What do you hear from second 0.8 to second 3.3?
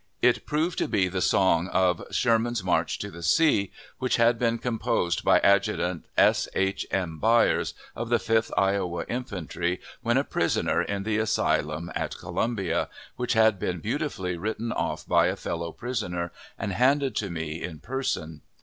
be the song of "Sherman's March to the